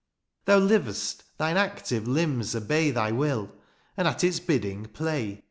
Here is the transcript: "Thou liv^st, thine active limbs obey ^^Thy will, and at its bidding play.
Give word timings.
"Thou 0.45 0.59
liv^st, 0.59 1.17
thine 1.37 1.57
active 1.57 2.07
limbs 2.07 2.55
obey 2.55 2.91
^^Thy 2.91 3.15
will, 3.15 3.51
and 3.95 4.07
at 4.07 4.23
its 4.23 4.39
bidding 4.39 4.85
play. 4.87 5.39